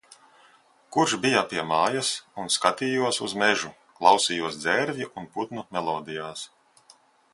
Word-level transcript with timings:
Kurš 0.95 1.11
bija 1.25 1.43
pie 1.51 1.65
mājas 1.71 2.09
un 2.43 2.49
skatījos 2.57 3.21
uz 3.27 3.35
mežu, 3.43 3.71
klausījos 4.01 4.59
dzērvju 4.65 5.11
un 5.23 5.29
putnu 5.37 5.67
melodijās. 5.79 6.49